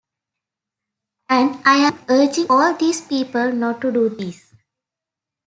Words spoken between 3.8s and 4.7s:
to do this.